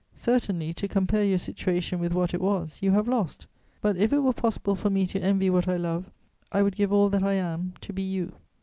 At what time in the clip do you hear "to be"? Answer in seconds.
7.81-8.01